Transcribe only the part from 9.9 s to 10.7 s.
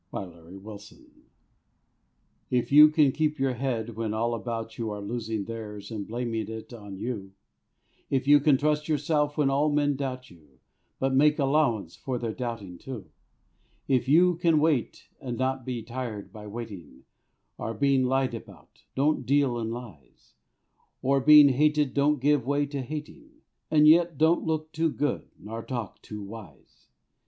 doubt you,